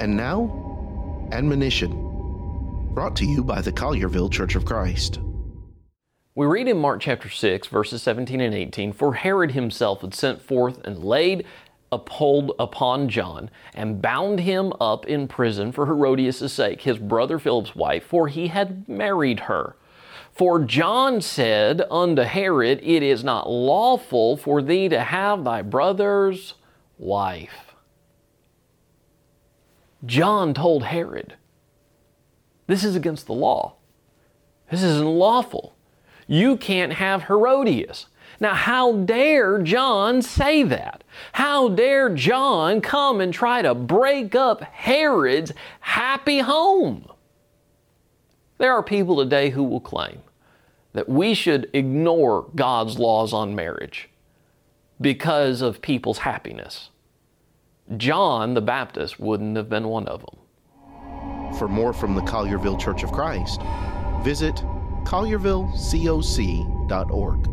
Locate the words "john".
13.08-13.50, 20.60-21.20, 30.04-30.54, 39.62-40.22, 42.14-42.80, 57.96-58.52